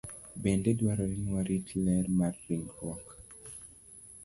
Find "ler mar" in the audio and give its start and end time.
1.83-2.33